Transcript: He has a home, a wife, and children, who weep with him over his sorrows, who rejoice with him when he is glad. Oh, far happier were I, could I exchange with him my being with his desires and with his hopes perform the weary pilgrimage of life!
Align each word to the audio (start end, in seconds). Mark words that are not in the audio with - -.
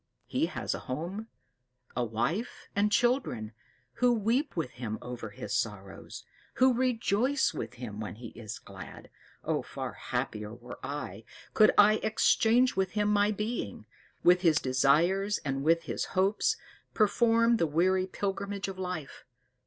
He 0.25 0.47
has 0.47 0.73
a 0.73 0.79
home, 0.89 1.27
a 1.95 2.03
wife, 2.03 2.67
and 2.75 2.91
children, 2.91 3.51
who 4.01 4.11
weep 4.11 4.57
with 4.57 4.71
him 4.71 4.97
over 4.99 5.29
his 5.29 5.53
sorrows, 5.55 6.25
who 6.55 6.73
rejoice 6.73 7.53
with 7.53 7.75
him 7.75 7.99
when 7.99 8.15
he 8.15 8.29
is 8.29 8.57
glad. 8.57 9.11
Oh, 9.43 9.61
far 9.61 9.93
happier 9.93 10.55
were 10.55 10.79
I, 10.83 11.23
could 11.53 11.69
I 11.77 11.97
exchange 11.97 12.75
with 12.75 12.93
him 12.93 13.09
my 13.09 13.29
being 13.29 13.85
with 14.23 14.41
his 14.41 14.57
desires 14.59 15.37
and 15.45 15.63
with 15.63 15.83
his 15.83 16.05
hopes 16.17 16.57
perform 16.95 17.57
the 17.57 17.67
weary 17.67 18.07
pilgrimage 18.07 18.67
of 18.67 18.79
life! 18.79 19.23